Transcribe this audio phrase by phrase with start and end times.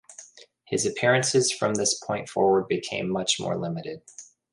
[0.65, 4.01] His appearances from this point forward became much more limited.